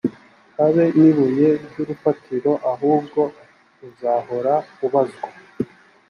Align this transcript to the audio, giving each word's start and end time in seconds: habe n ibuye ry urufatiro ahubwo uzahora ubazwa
habe 0.57 0.83
n 0.99 1.01
ibuye 1.09 1.49
ry 1.65 1.75
urufatiro 1.83 2.51
ahubwo 2.71 3.21
uzahora 3.87 4.53
ubazwa 4.85 5.27